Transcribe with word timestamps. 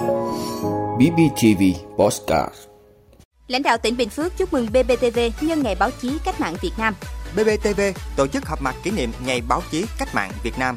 BBTV 0.00 1.62
Postcard 1.98 2.54
Lãnh 3.48 3.62
đạo 3.62 3.78
tỉnh 3.78 3.96
Bình 3.96 4.08
Phước 4.08 4.38
chúc 4.38 4.52
mừng 4.52 4.66
BBTV 4.66 5.18
nhân 5.40 5.62
ngày 5.62 5.74
báo 5.74 5.90
chí 6.02 6.18
cách 6.24 6.40
mạng 6.40 6.54
Việt 6.62 6.70
Nam. 6.78 6.94
BBTV 7.34 7.80
tổ 8.16 8.26
chức 8.26 8.46
họp 8.46 8.62
mặt 8.62 8.74
kỷ 8.82 8.90
niệm 8.90 9.12
Ngày 9.26 9.42
báo 9.48 9.62
chí 9.70 9.84
cách 9.98 10.08
mạng 10.14 10.30
Việt 10.42 10.58
Nam. 10.58 10.76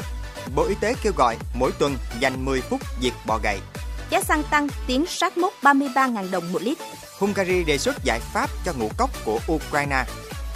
Bộ 0.55 0.63
Y 0.63 0.75
tế 0.81 0.93
kêu 1.03 1.13
gọi 1.17 1.37
mỗi 1.53 1.71
tuần 1.79 1.95
dành 2.19 2.45
10 2.45 2.61
phút 2.61 2.81
diệt 3.01 3.13
bọ 3.27 3.39
gậy. 3.43 3.59
Giá 4.09 4.21
xăng 4.21 4.43
tăng 4.43 4.67
tiến 4.87 5.05
sát 5.05 5.37
mốc 5.37 5.53
33.000 5.61 6.31
đồng 6.31 6.51
một 6.51 6.61
lít. 6.61 6.77
Hungary 7.19 7.63
đề 7.63 7.77
xuất 7.77 8.03
giải 8.03 8.19
pháp 8.19 8.49
cho 8.65 8.73
ngũ 8.73 8.89
cốc 8.97 9.09
của 9.25 9.39
Ukraine. 9.51 10.03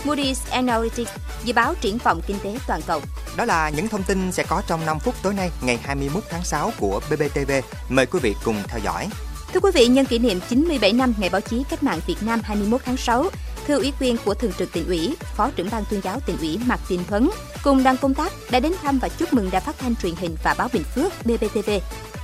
Moody's 0.03 0.51
Analytics 0.51 1.11
dự 1.43 1.53
báo 1.53 1.73
triển 1.81 1.97
vọng 1.97 2.21
kinh 2.27 2.37
tế 2.43 2.57
toàn 2.67 2.81
cầu. 2.87 3.01
Đó 3.37 3.45
là 3.45 3.69
những 3.69 3.87
thông 3.87 4.03
tin 4.03 4.31
sẽ 4.31 4.43
có 4.43 4.61
trong 4.67 4.85
5 4.85 4.99
phút 4.99 5.15
tối 5.23 5.33
nay 5.33 5.51
ngày 5.61 5.79
21 5.83 6.23
tháng 6.29 6.43
6 6.43 6.71
của 6.79 7.01
BBTV. 7.09 7.51
Mời 7.89 8.05
quý 8.05 8.19
vị 8.19 8.35
cùng 8.43 8.55
theo 8.67 8.79
dõi. 8.83 9.07
Thưa 9.53 9.59
quý 9.59 9.71
vị, 9.73 9.87
nhân 9.87 10.05
kỷ 10.05 10.19
niệm 10.19 10.39
97 10.49 10.93
năm 10.93 11.13
Ngày 11.17 11.29
báo 11.29 11.41
chí 11.41 11.63
cách 11.69 11.83
mạng 11.83 11.99
Việt 12.07 12.15
Nam 12.21 12.39
21 12.43 12.81
tháng 12.85 12.97
6, 12.97 13.25
thưa 13.67 13.77
ủy 13.79 13.93
quyền 13.99 14.17
của 14.25 14.33
Thường 14.33 14.51
trực 14.57 14.73
tỉnh 14.73 14.87
ủy, 14.87 15.15
Phó 15.35 15.49
trưởng 15.55 15.69
ban 15.71 15.83
tuyên 15.89 16.01
giáo 16.03 16.19
tỉnh 16.19 16.37
ủy 16.37 16.59
Mạc 16.65 16.79
Tiến 16.89 17.03
Thuấn 17.09 17.29
cùng 17.63 17.83
đoàn 17.83 17.97
công 18.01 18.13
tác 18.13 18.33
đã 18.51 18.59
đến 18.59 18.73
thăm 18.81 18.99
và 18.99 19.09
chúc 19.09 19.33
mừng 19.33 19.51
Đài 19.51 19.61
Phát 19.61 19.75
thanh 19.79 19.95
Truyền 19.95 20.15
hình 20.15 20.35
và 20.43 20.55
Báo 20.57 20.69
Bình 20.73 20.83
Phước 20.95 21.13
BBTV. 21.25 21.69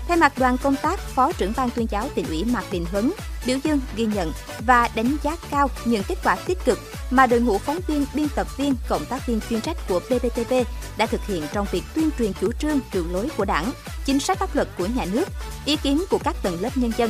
Thay 0.07 0.17
mặt 0.17 0.33
đoàn 0.37 0.57
công 0.57 0.75
tác, 0.75 0.99
Phó 0.99 1.31
trưởng 1.31 1.53
ban 1.57 1.69
tuyên 1.69 1.87
giáo 1.89 2.09
tỉnh 2.15 2.27
ủy 2.27 2.43
Mạc 2.43 2.63
Đình 2.71 2.85
Huấn 2.91 3.11
biểu 3.45 3.57
dương 3.63 3.79
ghi 3.95 4.05
nhận 4.05 4.31
và 4.65 4.89
đánh 4.95 5.17
giá 5.23 5.35
cao 5.51 5.69
những 5.85 6.03
kết 6.07 6.17
quả 6.23 6.35
tích 6.35 6.57
cực 6.65 6.79
mà 7.11 7.27
đội 7.27 7.39
ngũ 7.39 7.57
phóng 7.57 7.79
viên, 7.87 8.05
biên 8.13 8.27
tập 8.35 8.57
viên, 8.57 8.75
cộng 8.89 9.05
tác 9.05 9.27
viên 9.27 9.39
chuyên 9.49 9.61
trách 9.61 9.77
của 9.87 9.99
BBTV 9.99 10.53
đã 10.97 11.05
thực 11.05 11.25
hiện 11.27 11.43
trong 11.53 11.67
việc 11.71 11.83
tuyên 11.95 12.09
truyền 12.19 12.31
chủ 12.41 12.51
trương, 12.51 12.79
đường 12.93 13.13
lối 13.13 13.29
của 13.37 13.45
Đảng, 13.45 13.71
chính 14.05 14.19
sách 14.19 14.39
pháp 14.39 14.55
luật 14.55 14.67
của 14.77 14.87
nhà 14.95 15.05
nước, 15.13 15.27
ý 15.65 15.75
kiến 15.75 16.03
của 16.09 16.19
các 16.23 16.35
tầng 16.43 16.61
lớp 16.61 16.69
nhân 16.75 16.91
dân, 16.97 17.09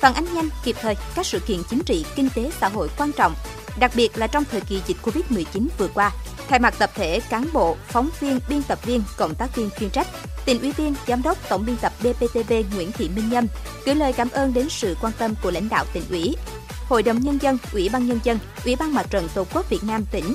phản 0.00 0.14
ánh 0.14 0.34
nhanh 0.34 0.48
kịp 0.64 0.76
thời 0.80 0.96
các 1.14 1.26
sự 1.26 1.38
kiện 1.38 1.58
chính 1.70 1.82
trị, 1.86 2.06
kinh 2.16 2.28
tế, 2.34 2.50
xã 2.60 2.68
hội 2.68 2.88
quan 2.98 3.12
trọng, 3.12 3.34
đặc 3.78 3.92
biệt 3.94 4.18
là 4.18 4.26
trong 4.26 4.44
thời 4.50 4.60
kỳ 4.60 4.80
dịch 4.86 4.96
Covid-19 5.02 5.66
vừa 5.78 5.88
qua. 5.88 6.12
Thay 6.48 6.58
mặt 6.58 6.74
tập 6.78 6.90
thể 6.94 7.20
cán 7.30 7.46
bộ, 7.52 7.76
phóng 7.88 8.10
viên, 8.20 8.40
biên 8.48 8.62
tập 8.62 8.78
viên, 8.84 9.02
cộng 9.16 9.34
tác 9.34 9.56
viên 9.56 9.70
chuyên 9.80 9.90
trách, 9.90 10.06
tỉnh 10.44 10.60
ủy 10.60 10.72
viên, 10.72 10.94
giám 11.06 11.22
đốc 11.22 11.48
tổng 11.48 11.66
biên 11.66 11.76
tập 11.76 11.92
BPTV 12.00 12.52
Nguyễn 12.74 12.92
Thị 12.92 13.10
Minh 13.16 13.28
Nhâm 13.30 13.46
gửi 13.86 13.94
lời 13.94 14.12
cảm 14.12 14.30
ơn 14.30 14.54
đến 14.54 14.68
sự 14.70 14.96
quan 15.00 15.12
tâm 15.18 15.34
của 15.42 15.50
lãnh 15.50 15.68
đạo 15.68 15.84
tỉnh 15.92 16.04
ủy, 16.10 16.36
Hội 16.88 17.02
đồng 17.02 17.20
nhân 17.20 17.38
dân, 17.42 17.58
Ủy 17.72 17.88
ban 17.88 18.06
nhân 18.06 18.20
dân, 18.24 18.38
Ủy 18.64 18.76
ban 18.76 18.94
Mặt 18.94 19.06
trận 19.10 19.28
Tổ 19.34 19.44
quốc 19.54 19.70
Việt 19.70 19.84
Nam 19.84 20.04
tỉnh 20.10 20.34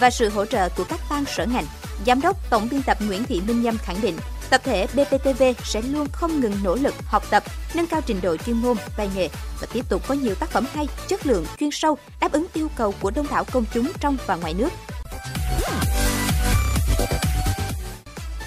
và 0.00 0.10
sự 0.10 0.28
hỗ 0.28 0.44
trợ 0.44 0.68
của 0.68 0.84
các 0.84 1.00
ban 1.10 1.24
sở 1.24 1.46
ngành. 1.46 1.66
Giám 2.06 2.20
đốc 2.20 2.50
tổng 2.50 2.68
biên 2.70 2.82
tập 2.82 2.98
Nguyễn 3.06 3.24
Thị 3.24 3.40
Minh 3.46 3.62
Nhâm 3.62 3.78
khẳng 3.78 4.00
định 4.02 4.14
Tập 4.50 4.60
thể 4.64 4.86
BPTV 4.86 5.42
sẽ 5.64 5.82
luôn 5.82 6.06
không 6.12 6.40
ngừng 6.40 6.52
nỗ 6.64 6.74
lực 6.74 6.94
học 7.06 7.24
tập, 7.30 7.42
nâng 7.74 7.86
cao 7.86 8.00
trình 8.06 8.20
độ 8.22 8.36
chuyên 8.36 8.56
môn, 8.56 8.76
tay 8.96 9.10
nghề 9.14 9.28
và 9.60 9.66
tiếp 9.72 9.84
tục 9.88 10.02
có 10.08 10.14
nhiều 10.14 10.34
tác 10.34 10.50
phẩm 10.50 10.66
hay, 10.72 10.88
chất 11.08 11.26
lượng, 11.26 11.46
chuyên 11.58 11.70
sâu, 11.70 11.98
đáp 12.20 12.32
ứng 12.32 12.46
yêu 12.52 12.70
cầu 12.76 12.94
của 13.00 13.10
đông 13.10 13.26
đảo 13.30 13.44
công 13.52 13.64
chúng 13.74 13.92
trong 14.00 14.16
và 14.26 14.36
ngoài 14.36 14.54
nước. 14.54 14.68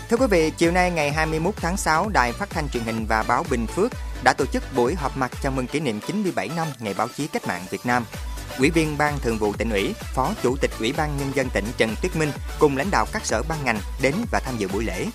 Thưa 0.09 0.17
quý 0.17 0.27
vị, 0.29 0.51
chiều 0.57 0.71
nay 0.71 0.91
ngày 0.91 1.11
21 1.11 1.55
tháng 1.57 1.77
6, 1.77 2.09
Đài 2.09 2.31
Phát 2.31 2.49
thanh 2.49 2.69
Truyền 2.69 2.83
hình 2.83 3.05
và 3.09 3.23
Báo 3.27 3.45
Bình 3.49 3.67
Phước 3.67 3.91
đã 4.23 4.33
tổ 4.33 4.45
chức 4.45 4.63
buổi 4.75 4.95
họp 4.95 5.17
mặt 5.17 5.31
chào 5.43 5.51
mừng 5.51 5.67
kỷ 5.67 5.79
niệm 5.79 5.99
97 6.07 6.49
năm 6.55 6.67
Ngày 6.79 6.93
báo 6.93 7.07
chí 7.17 7.27
cách 7.27 7.47
mạng 7.47 7.61
Việt 7.69 7.85
Nam. 7.85 8.05
Ủy 8.59 8.69
viên 8.69 8.97
Ban 8.97 9.19
Thường 9.19 9.37
vụ 9.37 9.53
tỉnh 9.53 9.69
ủy, 9.69 9.93
Phó 10.13 10.33
Chủ 10.43 10.55
tịch 10.61 10.71
Ủy 10.79 10.93
ban 10.97 11.17
Nhân 11.17 11.31
dân 11.35 11.49
tỉnh 11.53 11.65
Trần 11.77 11.95
Tuyết 12.01 12.15
Minh 12.15 12.31
cùng 12.59 12.77
lãnh 12.77 12.91
đạo 12.91 13.05
các 13.13 13.25
sở 13.25 13.43
ban 13.49 13.57
ngành 13.65 13.79
đến 14.01 14.15
và 14.31 14.39
tham 14.39 14.57
dự 14.57 14.67
buổi 14.67 14.83
lễ. 14.83 15.05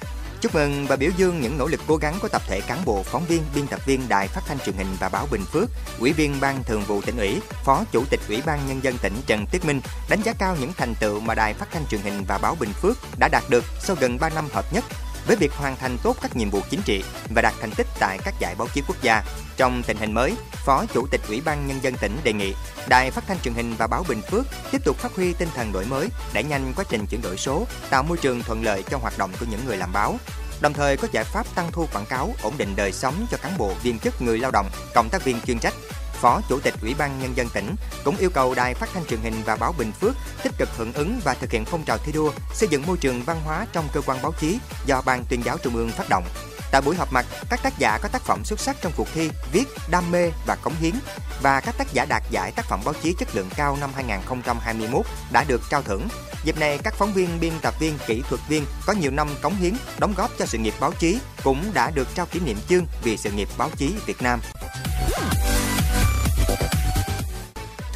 Chúc 0.40 0.54
mừng 0.54 0.86
và 0.86 0.96
biểu 0.96 1.10
dương 1.16 1.40
những 1.40 1.58
nỗ 1.58 1.66
lực 1.66 1.80
cố 1.86 1.96
gắng 1.96 2.14
của 2.22 2.28
tập 2.28 2.42
thể 2.46 2.60
cán 2.60 2.78
bộ, 2.84 3.02
phóng 3.02 3.24
viên, 3.28 3.42
biên 3.54 3.66
tập 3.66 3.80
viên 3.86 4.08
Đài 4.08 4.28
Phát 4.28 4.40
thanh 4.46 4.58
Truyền 4.58 4.74
hình 4.76 4.86
và 5.00 5.08
Báo 5.08 5.26
Bình 5.30 5.44
Phước, 5.52 5.70
Ủy 6.00 6.12
viên 6.12 6.40
Ban 6.40 6.64
Thường 6.64 6.82
vụ 6.82 7.00
tỉnh 7.00 7.16
ủy, 7.16 7.40
Phó 7.64 7.84
Chủ 7.92 8.04
tịch 8.10 8.20
Ủy 8.28 8.42
ban 8.46 8.66
Nhân 8.68 8.84
dân 8.84 8.98
tỉnh 9.02 9.14
Trần 9.26 9.46
Tiết 9.46 9.64
Minh 9.64 9.80
đánh 10.08 10.22
giá 10.22 10.32
cao 10.38 10.56
những 10.60 10.72
thành 10.76 10.94
tựu 11.00 11.20
mà 11.20 11.34
Đài 11.34 11.54
Phát 11.54 11.68
thanh 11.72 11.86
Truyền 11.86 12.00
hình 12.00 12.24
và 12.28 12.38
Báo 12.38 12.56
Bình 12.60 12.72
Phước 12.72 12.96
đã 13.18 13.28
đạt 13.28 13.42
được 13.50 13.64
sau 13.80 13.96
gần 14.00 14.18
3 14.20 14.28
năm 14.28 14.48
hợp 14.52 14.64
nhất 14.72 14.84
với 15.26 15.36
việc 15.36 15.52
hoàn 15.52 15.76
thành 15.76 15.98
tốt 16.02 16.16
các 16.22 16.36
nhiệm 16.36 16.50
vụ 16.50 16.60
chính 16.70 16.82
trị 16.84 17.04
và 17.34 17.42
đạt 17.42 17.54
thành 17.60 17.70
tích 17.70 17.86
tại 17.98 18.18
các 18.24 18.34
giải 18.40 18.54
báo 18.58 18.68
chí 18.74 18.82
quốc 18.88 18.96
gia. 19.02 19.22
Trong 19.56 19.82
tình 19.86 19.96
hình 19.96 20.12
mới, 20.12 20.34
Phó 20.52 20.84
Chủ 20.94 21.06
tịch 21.10 21.20
Ủy 21.28 21.40
ban 21.40 21.66
Nhân 21.66 21.78
dân 21.82 21.94
tỉnh 22.00 22.18
đề 22.24 22.32
nghị 22.32 22.54
Đài 22.88 23.10
Phát 23.10 23.24
thanh 23.28 23.40
Truyền 23.40 23.54
hình 23.54 23.74
và 23.78 23.86
Báo 23.86 24.04
Bình 24.08 24.22
Phước 24.30 24.46
tiếp 24.72 24.84
tục 24.84 24.96
phát 24.96 25.12
huy 25.16 25.32
tinh 25.32 25.48
thần 25.54 25.72
đổi 25.72 25.84
mới, 25.84 26.08
đẩy 26.34 26.44
nhanh 26.44 26.72
quá 26.76 26.84
trình 26.88 27.06
chuyển 27.06 27.22
đổi 27.22 27.36
số, 27.36 27.66
tạo 27.90 28.02
môi 28.02 28.18
trường 28.18 28.42
thuận 28.42 28.64
lợi 28.64 28.84
cho 28.90 28.98
hoạt 28.98 29.18
động 29.18 29.30
của 29.40 29.46
những 29.50 29.66
người 29.66 29.76
làm 29.76 29.92
báo, 29.92 30.18
đồng 30.60 30.72
thời 30.72 30.96
có 30.96 31.08
giải 31.12 31.24
pháp 31.24 31.46
tăng 31.54 31.72
thu 31.72 31.86
quảng 31.92 32.06
cáo, 32.06 32.34
ổn 32.42 32.54
định 32.58 32.76
đời 32.76 32.92
sống 32.92 33.26
cho 33.30 33.36
cán 33.36 33.58
bộ, 33.58 33.72
viên 33.82 33.98
chức, 33.98 34.22
người 34.22 34.38
lao 34.38 34.50
động, 34.50 34.70
cộng 34.94 35.08
tác 35.08 35.24
viên 35.24 35.40
chuyên 35.40 35.58
trách. 35.58 35.74
Phó 36.20 36.40
Chủ 36.48 36.60
tịch 36.60 36.74
Ủy 36.82 36.94
ban 36.94 37.20
Nhân 37.20 37.36
dân 37.36 37.48
tỉnh 37.54 37.74
cũng 38.04 38.16
yêu 38.16 38.30
cầu 38.30 38.54
Đài 38.54 38.74
Phát 38.74 38.88
thanh 38.94 39.06
Truyền 39.06 39.20
hình 39.20 39.34
và 39.46 39.56
Báo 39.56 39.74
Bình 39.78 39.92
Phước 39.92 40.14
tích 40.42 40.52
cực 40.58 40.68
hưởng 40.76 40.92
ứng 40.92 41.20
và 41.24 41.34
thực 41.34 41.50
hiện 41.50 41.64
phong 41.64 41.84
trào 41.84 41.98
thi 41.98 42.12
đua 42.12 42.32
xây 42.54 42.68
dựng 42.68 42.86
môi 42.86 42.96
trường 42.96 43.22
văn 43.22 43.40
hóa 43.44 43.66
trong 43.72 43.88
cơ 43.92 44.00
quan 44.00 44.22
báo 44.22 44.32
chí 44.40 44.58
do 44.86 45.02
Ban 45.06 45.24
tuyên 45.24 45.42
giáo 45.44 45.58
Trung 45.58 45.76
ương 45.76 45.90
phát 45.90 46.08
động. 46.08 46.24
Tại 46.70 46.82
buổi 46.82 46.96
họp 46.96 47.12
mặt, 47.12 47.26
các 47.50 47.62
tác 47.62 47.78
giả 47.78 47.98
có 48.02 48.08
tác 48.08 48.22
phẩm 48.22 48.44
xuất 48.44 48.60
sắc 48.60 48.76
trong 48.80 48.92
cuộc 48.96 49.08
thi 49.14 49.30
viết, 49.52 49.64
đam 49.90 50.10
mê 50.10 50.30
và 50.46 50.56
cống 50.56 50.74
hiến 50.80 50.94
và 51.42 51.60
các 51.60 51.78
tác 51.78 51.92
giả 51.92 52.04
đạt 52.04 52.22
giải 52.30 52.52
tác 52.56 52.64
phẩm 52.68 52.80
báo 52.84 52.94
chí 53.02 53.14
chất 53.18 53.36
lượng 53.36 53.50
cao 53.56 53.76
năm 53.80 53.90
2021 53.94 55.06
đã 55.32 55.44
được 55.44 55.62
trao 55.70 55.82
thưởng. 55.82 56.08
Dịp 56.44 56.58
này, 56.58 56.78
các 56.78 56.94
phóng 56.94 57.12
viên, 57.12 57.40
biên 57.40 57.52
tập 57.62 57.74
viên, 57.80 57.98
kỹ 58.06 58.22
thuật 58.28 58.40
viên 58.48 58.64
có 58.86 58.92
nhiều 58.92 59.10
năm 59.10 59.28
cống 59.42 59.56
hiến, 59.56 59.76
đóng 59.98 60.14
góp 60.16 60.30
cho 60.38 60.46
sự 60.46 60.58
nghiệp 60.58 60.74
báo 60.80 60.92
chí 60.98 61.18
cũng 61.44 61.70
đã 61.74 61.90
được 61.90 62.08
trao 62.14 62.26
kỷ 62.26 62.40
niệm 62.40 62.56
chương 62.68 62.86
vì 63.02 63.16
sự 63.16 63.30
nghiệp 63.30 63.48
báo 63.58 63.70
chí 63.76 63.94
Việt 64.06 64.22
Nam. 64.22 64.40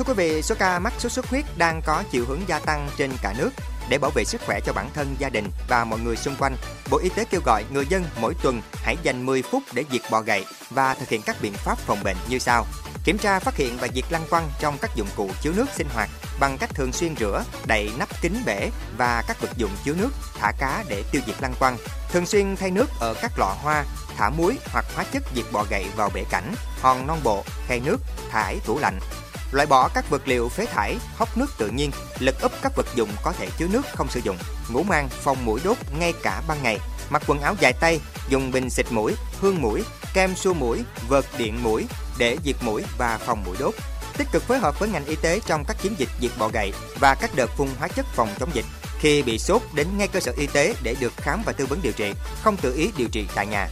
Thưa 0.01 0.05
quý 0.05 0.15
vị, 0.15 0.43
số 0.43 0.55
ca 0.59 0.79
mắc 0.79 0.93
sốt 0.99 1.13
xuất 1.13 1.27
huyết 1.27 1.45
đang 1.59 1.83
có 1.87 2.03
chiều 2.11 2.25
hướng 2.29 2.41
gia 2.47 2.59
tăng 2.59 2.89
trên 2.97 3.11
cả 3.23 3.35
nước. 3.39 3.51
Để 3.89 3.99
bảo 3.99 4.11
vệ 4.15 4.25
sức 4.25 4.41
khỏe 4.47 4.61
cho 4.67 4.73
bản 4.73 4.91
thân, 4.95 5.17
gia 5.19 5.29
đình 5.29 5.51
và 5.69 5.85
mọi 5.85 5.99
người 6.01 6.17
xung 6.17 6.37
quanh, 6.39 6.57
Bộ 6.91 6.99
Y 6.99 7.09
tế 7.09 7.25
kêu 7.25 7.41
gọi 7.45 7.65
người 7.71 7.87
dân 7.87 8.05
mỗi 8.21 8.35
tuần 8.43 8.63
hãy 8.73 8.97
dành 9.03 9.27
10 9.27 9.43
phút 9.43 9.63
để 9.73 9.85
diệt 9.93 10.01
bọ 10.11 10.21
gậy 10.21 10.45
và 10.71 10.95
thực 10.95 11.09
hiện 11.09 11.23
các 11.27 11.37
biện 11.43 11.53
pháp 11.53 11.79
phòng 11.79 12.03
bệnh 12.05 12.17
như 12.29 12.39
sau. 12.39 12.67
Kiểm 13.05 13.19
tra 13.19 13.39
phát 13.39 13.57
hiện 13.57 13.79
và 13.81 13.89
diệt 13.95 14.05
lăng 14.11 14.27
quăng 14.31 14.51
trong 14.61 14.79
các 14.79 14.91
dụng 14.95 15.09
cụ 15.17 15.31
chứa 15.43 15.53
nước 15.57 15.67
sinh 15.77 15.89
hoạt 15.95 16.11
bằng 16.41 16.59
cách 16.59 16.71
thường 16.75 16.93
xuyên 16.93 17.17
rửa, 17.17 17.45
đậy 17.67 17.91
nắp 17.99 18.23
kính 18.23 18.43
bể 18.47 18.71
và 18.97 19.23
các 19.29 19.41
vật 19.41 19.51
dụng 19.57 19.71
chứa 19.85 19.95
nước, 19.95 20.11
thả 20.39 20.53
cá 20.59 20.85
để 20.89 21.05
tiêu 21.13 21.23
diệt 21.27 21.37
lăng 21.41 21.55
quăng. 21.59 21.77
Thường 22.13 22.27
xuyên 22.27 22.57
thay 22.57 22.71
nước 22.71 22.87
ở 23.01 23.15
các 23.23 23.33
lọ 23.39 23.57
hoa, 23.63 23.85
thả 24.17 24.31
muối 24.31 24.59
hoặc 24.73 24.85
hóa 24.95 25.05
chất 25.13 25.23
diệt 25.35 25.45
bọ 25.53 25.65
gậy 25.71 25.85
vào 25.97 26.11
bể 26.15 26.25
cảnh, 26.31 26.55
hòn 26.81 27.07
non 27.07 27.21
bộ, 27.25 27.45
khay 27.67 27.81
nước, 27.81 27.97
thải 28.31 28.59
tủ 28.67 28.79
lạnh, 28.79 28.99
loại 29.53 29.67
bỏ 29.67 29.89
các 29.95 30.11
vật 30.11 30.29
liệu 30.29 30.49
phế 30.49 30.67
thải, 30.67 30.97
hốc 31.17 31.37
nước 31.37 31.47
tự 31.59 31.69
nhiên, 31.69 31.91
lật 32.19 32.41
úp 32.43 32.53
các 32.63 32.73
vật 32.77 32.87
dụng 32.95 33.09
có 33.23 33.33
thể 33.33 33.49
chứa 33.59 33.67
nước 33.71 33.83
không 33.95 34.09
sử 34.11 34.21
dụng, 34.25 34.37
ngủ 34.69 34.83
mang, 34.83 35.09
phòng 35.09 35.45
mũi 35.45 35.61
đốt 35.65 35.77
ngay 35.99 36.13
cả 36.23 36.43
ban 36.49 36.63
ngày, 36.63 36.79
mặc 37.11 37.23
quần 37.27 37.41
áo 37.41 37.55
dài 37.61 37.73
tay, 37.73 38.01
dùng 38.29 38.51
bình 38.51 38.71
xịt 38.71 38.87
mũi, 38.91 39.15
hương 39.41 39.63
mũi, 39.63 39.83
kem 40.15 40.37
xua 40.37 40.55
mũi, 40.55 40.83
vợt 41.09 41.25
điện 41.39 41.63
mũi 41.63 41.87
để 42.19 42.37
diệt 42.45 42.57
mũi 42.63 42.83
và 42.99 43.19
phòng 43.19 43.45
mũi 43.47 43.57
đốt. 43.59 43.75
Tích 44.17 44.29
cực 44.33 44.43
phối 44.43 44.59
hợp 44.59 44.79
với 44.79 44.89
ngành 44.89 45.05
y 45.05 45.17
tế 45.17 45.41
trong 45.47 45.65
các 45.65 45.77
chiến 45.83 45.95
dịch 45.99 46.09
diệt 46.21 46.31
bọ 46.39 46.49
gậy 46.49 46.73
và 47.01 47.15
các 47.15 47.31
đợt 47.35 47.51
phun 47.57 47.69
hóa 47.79 47.89
chất 47.89 48.07
phòng 48.15 48.29
chống 48.39 48.51
dịch. 48.55 48.65
Khi 48.99 49.23
bị 49.23 49.39
sốt 49.39 49.63
đến 49.75 49.87
ngay 49.99 50.09
cơ 50.09 50.21
sở 50.21 50.33
y 50.37 50.47
tế 50.47 50.75
để 50.83 50.95
được 51.01 51.13
khám 51.17 51.43
và 51.47 51.53
tư 51.53 51.67
vấn 51.67 51.83
điều 51.83 51.93
trị, 51.93 52.13
không 52.43 52.57
tự 52.57 52.75
ý 52.75 52.91
điều 52.97 53.09
trị 53.09 53.27
tại 53.35 53.47
nhà. 53.47 53.69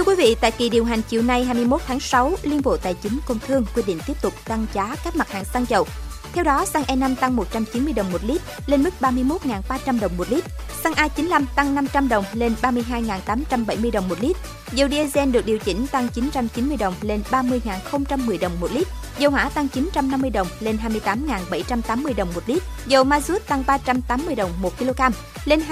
Thưa 0.00 0.04
quý 0.04 0.14
vị, 0.14 0.36
tại 0.40 0.50
kỳ 0.50 0.68
điều 0.68 0.84
hành 0.84 1.02
chiều 1.08 1.22
nay 1.22 1.44
21 1.44 1.80
tháng 1.86 2.00
6, 2.00 2.32
Liên 2.42 2.62
Bộ 2.62 2.76
Tài 2.76 2.94
chính 2.94 3.18
Công 3.26 3.38
Thương 3.38 3.64
quyết 3.74 3.86
định 3.86 3.98
tiếp 4.06 4.12
tục 4.22 4.32
tăng 4.44 4.66
giá 4.74 4.96
các 5.04 5.16
mặt 5.16 5.30
hàng 5.30 5.44
xăng 5.44 5.64
dầu. 5.68 5.86
Theo 6.32 6.44
đó, 6.44 6.64
xăng 6.64 6.82
E5 6.82 7.14
tăng 7.16 7.36
190 7.36 7.92
đồng 7.92 8.12
một 8.12 8.24
lít 8.24 8.42
lên 8.66 8.82
mức 8.82 8.90
31.300 9.00 10.00
đồng 10.00 10.16
một 10.16 10.30
lít, 10.30 10.44
xăng 10.82 10.92
A95 10.92 11.44
tăng 11.54 11.74
500 11.74 12.08
đồng 12.08 12.24
lên 12.32 12.54
32.870 12.62 13.90
đồng 13.92 14.08
một 14.08 14.20
lít, 14.20 14.36
dầu 14.72 14.88
diesel 14.88 15.30
được 15.30 15.46
điều 15.46 15.58
chỉnh 15.58 15.86
tăng 15.86 16.08
990 16.08 16.76
đồng 16.76 16.94
lên 17.00 17.22
30.010 17.30 18.38
đồng 18.40 18.60
một 18.60 18.72
lít, 18.72 18.86
dầu 19.20 19.30
hỏa 19.30 19.48
tăng 19.48 19.68
950 19.68 20.30
đồng 20.30 20.46
lên 20.60 20.78
28.780 21.04 22.14
đồng 22.16 22.28
một 22.34 22.42
lít, 22.46 22.62
dầu 22.86 23.04
ma 23.04 23.20
rút 23.20 23.46
tăng 23.46 23.64
380 23.66 24.34
đồng 24.34 24.50
một 24.62 24.78
kg 24.78 25.00
lên 25.44 25.62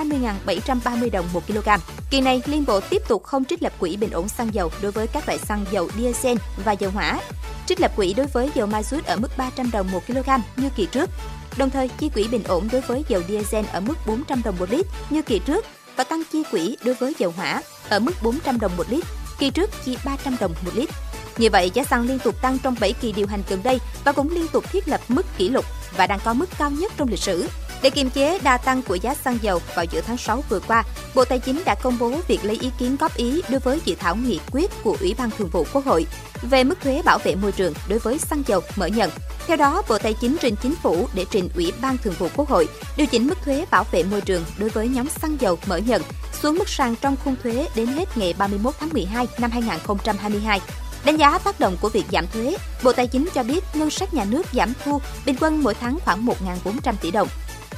20.730 0.46 1.10
đồng 1.10 1.26
một 1.32 1.46
kg. 1.46 1.68
Kỳ 2.10 2.20
này, 2.20 2.42
Liên 2.46 2.64
Bộ 2.66 2.80
tiếp 2.80 3.02
tục 3.08 3.24
không 3.24 3.44
trích 3.44 3.62
lập 3.62 3.72
quỹ 3.78 3.96
bình 3.96 4.10
ổn 4.10 4.28
xăng 4.28 4.54
dầu 4.54 4.70
đối 4.82 4.92
với 4.92 5.06
các 5.06 5.28
loại 5.28 5.38
xăng 5.38 5.64
dầu 5.70 5.88
diesel 5.98 6.36
và 6.64 6.72
dầu 6.72 6.90
hỏa. 6.90 7.20
Trích 7.66 7.80
lập 7.80 7.92
quỹ 7.96 8.14
đối 8.14 8.26
với 8.26 8.50
dầu 8.54 8.66
ma 8.66 8.82
rút 8.82 9.06
ở 9.06 9.16
mức 9.16 9.36
300 9.36 9.70
đồng 9.70 9.90
một 9.92 10.06
kg 10.06 10.30
như 10.56 10.68
kỳ 10.76 10.86
trước. 10.86 11.10
Đồng 11.56 11.70
thời, 11.70 11.88
chi 11.88 12.08
quỹ 12.08 12.28
bình 12.28 12.42
ổn 12.44 12.68
đối 12.72 12.80
với 12.80 13.04
dầu 13.08 13.22
diesel 13.28 13.64
ở 13.72 13.80
mức 13.80 13.94
400 14.06 14.42
đồng 14.42 14.56
một 14.58 14.70
lít 14.70 14.86
như 15.10 15.22
kỳ 15.22 15.38
trước 15.38 15.64
và 15.96 16.04
tăng 16.04 16.22
chi 16.32 16.42
quỹ 16.50 16.76
đối 16.84 16.94
với 16.94 17.14
dầu 17.18 17.32
hỏa 17.36 17.62
ở 17.88 17.98
mức 17.98 18.12
400 18.22 18.60
đồng 18.60 18.76
một 18.76 18.86
lít, 18.90 19.04
kỳ 19.38 19.50
trước 19.50 19.70
chi 19.84 19.96
300 20.04 20.36
đồng 20.40 20.54
một 20.64 20.70
lít. 20.74 20.88
Như 21.38 21.50
vậy, 21.50 21.70
giá 21.74 21.84
xăng 21.84 22.06
liên 22.06 22.18
tục 22.18 22.42
tăng 22.42 22.58
trong 22.58 22.74
7 22.80 22.92
kỳ 22.92 23.12
điều 23.12 23.26
hành 23.26 23.42
gần 23.48 23.62
đây 23.62 23.78
và 24.04 24.12
cũng 24.12 24.30
liên 24.30 24.48
tục 24.48 24.64
thiết 24.72 24.88
lập 24.88 25.00
mức 25.08 25.26
kỷ 25.38 25.48
lục 25.48 25.64
và 25.96 26.06
đang 26.06 26.18
có 26.24 26.34
mức 26.34 26.48
cao 26.58 26.70
nhất 26.70 26.92
trong 26.96 27.08
lịch 27.08 27.18
sử. 27.18 27.48
Để 27.82 27.90
kiềm 27.90 28.10
chế 28.10 28.38
đa 28.38 28.56
tăng 28.58 28.82
của 28.82 28.94
giá 28.94 29.14
xăng 29.14 29.38
dầu 29.42 29.60
vào 29.74 29.84
giữa 29.84 30.00
tháng 30.00 30.16
6 30.16 30.42
vừa 30.48 30.60
qua, 30.60 30.84
Bộ 31.14 31.24
Tài 31.24 31.38
chính 31.38 31.62
đã 31.64 31.74
công 31.74 31.98
bố 31.98 32.12
việc 32.28 32.44
lấy 32.44 32.58
ý 32.60 32.70
kiến 32.78 32.96
góp 32.96 33.16
ý 33.16 33.42
đối 33.48 33.60
với 33.60 33.80
dự 33.84 33.94
thảo 33.94 34.16
nghị 34.16 34.40
quyết 34.50 34.70
của 34.84 34.96
Ủy 35.00 35.14
ban 35.18 35.30
Thường 35.30 35.48
vụ 35.48 35.66
Quốc 35.72 35.84
hội 35.84 36.06
về 36.42 36.64
mức 36.64 36.80
thuế 36.80 37.02
bảo 37.04 37.18
vệ 37.18 37.34
môi 37.34 37.52
trường 37.52 37.74
đối 37.88 37.98
với 37.98 38.18
xăng 38.18 38.42
dầu 38.46 38.60
mở 38.76 38.86
nhận. 38.86 39.10
Theo 39.46 39.56
đó, 39.56 39.82
Bộ 39.88 39.98
Tài 39.98 40.14
chính 40.14 40.36
trình 40.40 40.54
Chính 40.62 40.74
phủ 40.82 41.08
để 41.14 41.24
trình 41.30 41.48
Ủy 41.54 41.72
ban 41.82 41.98
Thường 41.98 42.14
vụ 42.18 42.28
Quốc 42.36 42.48
hội 42.48 42.68
điều 42.96 43.06
chỉnh 43.06 43.26
mức 43.26 43.38
thuế 43.44 43.64
bảo 43.70 43.84
vệ 43.92 44.02
môi 44.02 44.20
trường 44.20 44.44
đối 44.58 44.70
với 44.70 44.88
nhóm 44.88 45.08
xăng 45.08 45.36
dầu 45.40 45.58
mở 45.66 45.76
nhận 45.76 46.02
xuống 46.42 46.58
mức 46.58 46.68
sàn 46.68 46.94
trong 47.00 47.16
khung 47.24 47.36
thuế 47.42 47.66
đến 47.74 47.86
hết 47.86 48.16
ngày 48.16 48.34
31 48.38 48.74
tháng 48.80 48.88
12 48.92 49.26
năm 49.38 49.50
2022. 49.50 50.60
Đánh 51.04 51.16
giá 51.16 51.38
tác 51.38 51.60
động 51.60 51.76
của 51.80 51.88
việc 51.88 52.04
giảm 52.12 52.26
thuế, 52.26 52.56
Bộ 52.82 52.92
Tài 52.92 53.06
chính 53.06 53.28
cho 53.34 53.42
biết 53.42 53.64
ngân 53.74 53.90
sách 53.90 54.14
nhà 54.14 54.24
nước 54.24 54.46
giảm 54.52 54.72
thu 54.84 55.00
bình 55.26 55.36
quân 55.40 55.62
mỗi 55.62 55.74
tháng 55.74 55.98
khoảng 56.04 56.26
1.400 56.26 56.94
tỷ 57.00 57.10
đồng. 57.10 57.28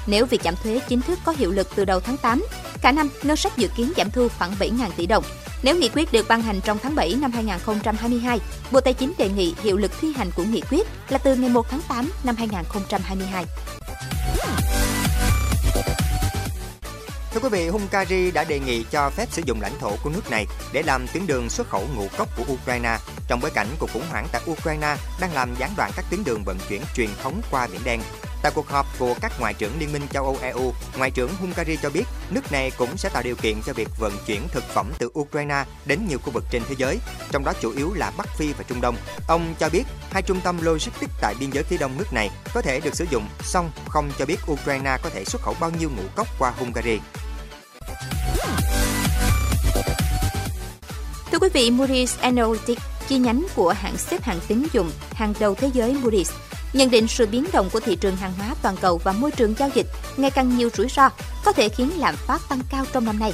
Nếu 0.06 0.26
việc 0.26 0.42
giảm 0.42 0.54
thuế 0.62 0.80
chính 0.88 1.02
thức 1.02 1.18
có 1.24 1.34
hiệu 1.38 1.50
lực 1.50 1.68
từ 1.74 1.84
đầu 1.84 2.00
tháng 2.00 2.16
8, 2.16 2.44
cả 2.82 2.92
năm 2.92 3.08
ngân 3.22 3.36
sách 3.36 3.56
dự 3.56 3.68
kiến 3.76 3.92
giảm 3.96 4.10
thu 4.10 4.28
khoảng 4.38 4.52
7.000 4.58 4.90
tỷ 4.96 5.06
đồng. 5.06 5.24
Nếu 5.62 5.76
nghị 5.76 5.88
quyết 5.88 6.12
được 6.12 6.28
ban 6.28 6.42
hành 6.42 6.60
trong 6.60 6.78
tháng 6.82 6.94
7 6.94 7.14
năm 7.20 7.32
2022, 7.32 8.40
Bộ 8.70 8.80
Tài 8.80 8.94
chính 8.94 9.12
đề 9.18 9.28
nghị 9.28 9.54
hiệu 9.62 9.76
lực 9.76 9.90
thi 10.00 10.12
hành 10.16 10.30
của 10.36 10.44
nghị 10.44 10.62
quyết 10.70 10.86
là 11.08 11.18
từ 11.18 11.34
ngày 11.34 11.50
1 11.50 11.70
tháng 11.70 11.82
8 11.88 12.10
năm 12.24 12.36
2022. 12.36 13.44
Thưa 17.32 17.40
quý 17.40 17.48
vị, 17.52 17.68
Hungary 17.68 18.30
đã 18.30 18.44
đề 18.44 18.60
nghị 18.60 18.84
cho 18.90 19.10
phép 19.10 19.26
sử 19.30 19.42
dụng 19.46 19.60
lãnh 19.60 19.78
thổ 19.78 19.96
của 20.04 20.10
nước 20.10 20.30
này 20.30 20.46
để 20.72 20.82
làm 20.82 21.06
tuyến 21.12 21.26
đường 21.26 21.50
xuất 21.50 21.68
khẩu 21.68 21.82
ngũ 21.96 22.06
cốc 22.18 22.28
của 22.36 22.52
Ukraine 22.52 22.98
trong 23.28 23.40
bối 23.40 23.50
cảnh 23.54 23.66
cuộc 23.78 23.90
khủng 23.92 24.04
hoảng 24.10 24.26
tại 24.32 24.42
Ukraine 24.50 24.96
đang 25.20 25.34
làm 25.34 25.54
gián 25.58 25.70
đoạn 25.76 25.90
các 25.96 26.04
tuyến 26.10 26.24
đường 26.24 26.42
vận 26.44 26.58
chuyển 26.68 26.82
truyền 26.96 27.08
thống 27.22 27.40
qua 27.50 27.68
Biển 27.72 27.80
Đen. 27.84 28.00
Tại 28.42 28.52
cuộc 28.54 28.68
họp 28.68 28.86
của 28.98 29.14
các 29.20 29.32
ngoại 29.40 29.54
trưởng 29.54 29.78
Liên 29.80 29.92
minh 29.92 30.02
châu 30.12 30.24
Âu 30.24 30.38
EU, 30.42 30.72
Ngoại 30.98 31.10
trưởng 31.10 31.30
Hungary 31.40 31.76
cho 31.82 31.90
biết 31.90 32.04
nước 32.30 32.52
này 32.52 32.70
cũng 32.78 32.96
sẽ 32.96 33.08
tạo 33.08 33.22
điều 33.22 33.36
kiện 33.36 33.62
cho 33.66 33.72
việc 33.72 33.88
vận 33.98 34.12
chuyển 34.26 34.48
thực 34.48 34.64
phẩm 34.64 34.92
từ 34.98 35.10
Ukraine 35.18 35.64
đến 35.84 36.06
nhiều 36.08 36.18
khu 36.18 36.30
vực 36.30 36.44
trên 36.50 36.62
thế 36.68 36.74
giới, 36.78 36.98
trong 37.30 37.44
đó 37.44 37.52
chủ 37.60 37.70
yếu 37.70 37.92
là 37.94 38.12
Bắc 38.16 38.28
Phi 38.36 38.52
và 38.52 38.64
Trung 38.68 38.80
Đông. 38.80 38.96
Ông 39.28 39.54
cho 39.58 39.68
biết 39.68 39.82
hai 40.10 40.22
trung 40.22 40.40
tâm 40.44 40.58
logistics 40.62 41.12
tại 41.20 41.34
biên 41.40 41.50
giới 41.50 41.64
phía 41.64 41.76
đông 41.76 41.98
nước 41.98 42.12
này 42.12 42.30
có 42.54 42.62
thể 42.62 42.80
được 42.80 42.94
sử 42.94 43.06
dụng, 43.10 43.28
song 43.40 43.70
không 43.88 44.10
cho 44.18 44.26
biết 44.26 44.36
Ukraine 44.50 44.96
có 45.02 45.10
thể 45.10 45.24
xuất 45.24 45.42
khẩu 45.42 45.54
bao 45.60 45.70
nhiêu 45.80 45.90
ngũ 45.96 46.02
cốc 46.14 46.26
qua 46.38 46.50
Hungary. 46.50 46.98
Thưa 51.32 51.38
quý 51.38 51.48
vị, 51.52 51.70
Moody's 51.70 52.16
Analytics, 52.20 52.82
chi 53.08 53.18
nhánh 53.18 53.46
của 53.54 53.74
hãng 53.78 53.96
xếp 53.96 54.22
hạng 54.22 54.40
tín 54.48 54.66
dụng 54.72 54.90
hàng 55.12 55.34
đầu 55.40 55.54
thế 55.54 55.70
giới 55.74 55.96
Moody's, 56.02 56.32
nhận 56.72 56.90
định 56.90 57.08
sự 57.08 57.26
biến 57.26 57.46
động 57.52 57.70
của 57.72 57.80
thị 57.80 57.96
trường 57.96 58.16
hàng 58.16 58.32
hóa 58.38 58.54
toàn 58.62 58.76
cầu 58.80 59.00
và 59.04 59.12
môi 59.12 59.30
trường 59.30 59.54
giao 59.58 59.70
dịch 59.74 59.86
ngày 60.16 60.30
càng 60.30 60.56
nhiều 60.56 60.70
rủi 60.76 60.88
ro 60.88 61.08
có 61.44 61.52
thể 61.52 61.68
khiến 61.68 61.90
lạm 61.98 62.16
phát 62.16 62.40
tăng 62.48 62.60
cao 62.70 62.84
trong 62.92 63.04
năm 63.04 63.18
nay. 63.18 63.32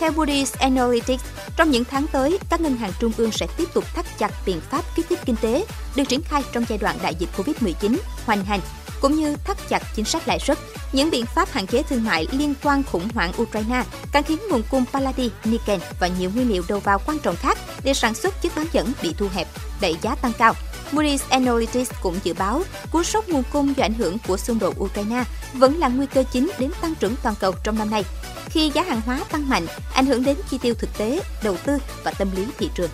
Theo 0.00 0.12
Moody's 0.12 0.56
Analytics, 0.58 1.24
trong 1.56 1.70
những 1.70 1.84
tháng 1.84 2.06
tới, 2.06 2.38
các 2.50 2.60
ngân 2.60 2.76
hàng 2.76 2.92
trung 3.00 3.12
ương 3.16 3.32
sẽ 3.32 3.46
tiếp 3.56 3.64
tục 3.74 3.84
thắt 3.94 4.18
chặt 4.18 4.32
biện 4.46 4.60
pháp 4.70 4.84
kích 4.96 5.06
thích 5.08 5.20
kinh 5.24 5.36
tế 5.36 5.66
được 5.96 6.04
triển 6.08 6.22
khai 6.22 6.42
trong 6.52 6.64
giai 6.68 6.78
đoạn 6.78 6.98
đại 7.02 7.14
dịch 7.14 7.28
Covid-19 7.36 7.96
hoành 8.26 8.44
hành 8.44 8.60
cũng 9.00 9.14
như 9.14 9.36
thắt 9.44 9.68
chặt 9.68 9.82
chính 9.94 10.04
sách 10.04 10.28
lãi 10.28 10.38
suất. 10.38 10.58
Những 10.92 11.10
biện 11.10 11.26
pháp 11.26 11.48
hạn 11.52 11.66
chế 11.66 11.82
thương 11.82 12.04
mại 12.04 12.26
liên 12.32 12.54
quan 12.62 12.82
khủng 12.82 13.08
hoảng 13.14 13.32
Ukraine 13.42 13.84
càng 14.12 14.22
khiến 14.22 14.38
nguồn 14.50 14.62
cung 14.70 14.84
palladium, 14.92 15.30
nickel 15.44 15.80
và 16.00 16.08
nhiều 16.18 16.30
nguyên 16.34 16.50
liệu 16.50 16.62
đầu 16.68 16.80
vào 16.80 17.00
quan 17.06 17.18
trọng 17.18 17.36
khác 17.36 17.58
để 17.84 17.94
sản 17.94 18.14
xuất 18.14 18.42
chiếc 18.42 18.56
bán 18.56 18.66
dẫn 18.72 18.92
bị 19.02 19.14
thu 19.18 19.28
hẹp, 19.34 19.48
đẩy 19.80 19.96
giá 20.02 20.14
tăng 20.14 20.32
cao. 20.38 20.54
Moody's 20.92 21.18
Analytics 21.30 21.90
cũng 22.02 22.18
dự 22.24 22.34
báo 22.34 22.62
cú 22.92 23.02
sốc 23.02 23.28
nguồn 23.28 23.42
cung 23.52 23.76
do 23.76 23.84
ảnh 23.84 23.94
hưởng 23.94 24.16
của 24.26 24.36
xung 24.36 24.58
đột 24.58 24.80
Ukraine 24.80 25.24
vẫn 25.52 25.78
là 25.78 25.88
nguy 25.88 26.06
cơ 26.06 26.24
chính 26.32 26.50
đến 26.58 26.70
tăng 26.80 26.94
trưởng 26.94 27.14
toàn 27.22 27.34
cầu 27.40 27.52
trong 27.64 27.78
năm 27.78 27.90
nay, 27.90 28.04
khi 28.46 28.70
giá 28.74 28.82
hàng 28.82 29.00
hóa 29.00 29.20
tăng 29.30 29.48
mạnh, 29.48 29.66
ảnh 29.94 30.06
hưởng 30.06 30.24
đến 30.24 30.36
chi 30.50 30.58
tiêu 30.58 30.74
thực 30.74 30.98
tế, 30.98 31.20
đầu 31.44 31.56
tư 31.64 31.78
và 32.04 32.10
tâm 32.10 32.28
lý 32.36 32.46
thị 32.58 32.70
trường. 32.74 32.90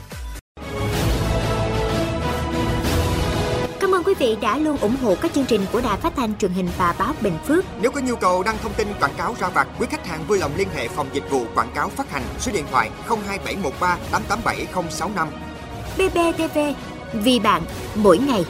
Cảm 3.81 3.95
ơn 3.95 4.03
quý 4.05 4.15
vị 4.19 4.37
đã 4.41 4.59
luôn 4.59 4.77
ủng 4.77 4.97
hộ 5.03 5.15
các 5.15 5.33
chương 5.35 5.45
trình 5.45 5.67
của 5.73 5.81
Đài 5.81 5.99
Phát 5.99 6.13
thanh 6.17 6.39
truyền 6.39 6.53
hình 6.53 6.69
và 6.79 6.95
báo 6.99 7.15
Bình 7.21 7.39
Phước. 7.47 7.65
Nếu 7.81 7.91
có 7.91 8.01
nhu 8.01 8.17
cầu 8.17 8.43
đăng 8.43 8.59
thông 8.63 8.75
tin 8.75 8.89
quảng 9.01 9.15
cáo 9.17 9.37
ra 9.41 9.49
vặt, 9.49 9.69
quý 9.79 9.87
khách 9.91 10.07
hàng 10.07 10.25
vui 10.29 10.39
lòng 10.39 10.53
liên 10.57 10.69
hệ 10.75 10.89
phòng 10.89 11.09
dịch 11.13 11.31
vụ 11.31 11.45
quảng 11.55 11.73
cáo 11.75 11.89
phát 11.89 12.11
hành 12.11 12.23
số 12.41 12.53
điện 12.53 12.65
thoại 12.71 12.91
02713 13.09 13.99
887065. 14.11 15.29
BBTV, 15.97 16.59
vì 17.13 17.39
bạn, 17.39 17.63
mỗi 17.95 18.19
ngày. 18.19 18.45